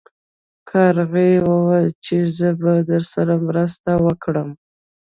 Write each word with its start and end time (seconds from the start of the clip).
کارغې 0.69 1.31
وویل 1.49 1.89
چې 2.05 2.15
زه 2.37 2.49
به 2.61 2.73
درسره 2.91 3.33
مرسته 3.47 3.91
وکړم. 4.05 4.49